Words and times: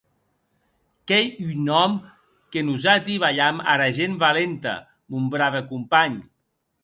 Qu’ei 1.07 1.27
un 1.47 1.57
nòm 1.67 1.93
que 2.51 2.59
nosati 2.65 3.15
balham 3.23 3.55
ara 3.73 3.87
gent 3.97 4.15
valenta, 4.23 4.75
mon 5.09 5.23
brave 5.33 5.61
companh. 5.71 6.17